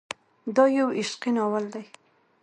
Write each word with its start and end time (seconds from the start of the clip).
دا 0.55 0.63
يو 0.77 0.87
عشقي 0.99 1.31
ناول 1.37 1.65
دی. 1.73 1.83